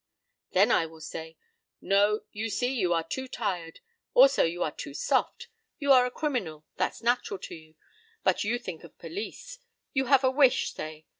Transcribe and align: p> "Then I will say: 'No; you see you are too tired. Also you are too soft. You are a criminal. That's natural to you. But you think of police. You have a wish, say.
p> 0.51 0.55
"Then 0.55 0.71
I 0.71 0.87
will 0.87 0.99
say: 0.99 1.37
'No; 1.79 2.21
you 2.31 2.49
see 2.49 2.73
you 2.73 2.91
are 2.91 3.03
too 3.03 3.27
tired. 3.27 3.81
Also 4.15 4.43
you 4.43 4.63
are 4.63 4.71
too 4.71 4.95
soft. 4.95 5.47
You 5.77 5.91
are 5.93 6.07
a 6.07 6.09
criminal. 6.09 6.65
That's 6.77 7.03
natural 7.03 7.37
to 7.41 7.53
you. 7.53 7.75
But 8.23 8.43
you 8.43 8.57
think 8.57 8.83
of 8.83 8.97
police. 8.97 9.59
You 9.93 10.05
have 10.05 10.23
a 10.23 10.31
wish, 10.31 10.73
say. 10.73 11.05